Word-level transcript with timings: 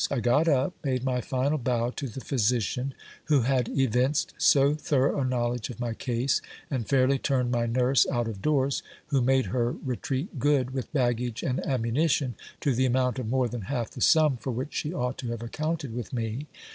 I 0.09 0.19
got 0.19 0.47
up, 0.47 0.73
made 0.83 1.03
my 1.03 1.21
final 1.21 1.59
bow 1.59 1.91
to 1.91 2.07
the 2.07 2.21
physician 2.25 2.95
who 3.25 3.41
had 3.41 3.69
evinced 3.69 4.33
so 4.39 4.73
thorough 4.73 5.19
a 5.19 5.23
knowledge 5.23 5.69
of 5.69 5.79
my 5.79 5.93
case, 5.93 6.41
and 6.71 6.87
fairly 6.89 7.19
turned 7.19 7.51
my 7.51 7.67
nurse 7.67 8.07
out 8.07 8.27
of 8.27 8.41
doors, 8.41 8.81
who 9.09 9.21
made 9.21 9.45
her 9.53 9.73
retreat 9.73 10.39
good 10.39 10.71
with 10.71 10.91
baggage 10.91 11.43
and 11.43 11.63
ammunition, 11.67 12.33
to 12.61 12.73
the 12.73 12.87
amount 12.87 13.19
of 13.19 13.29
more 13.29 13.47
than 13.47 13.61
half 13.69 13.91
the 13.91 14.01
sum 14.01 14.37
for 14.37 14.49
which 14.49 14.73
she 14.73 14.91
ought 14.91 15.19
to 15.19 15.27
have 15.29 15.43
accounted 15.43 15.93
with 15.93 16.13
me. 16.13 16.47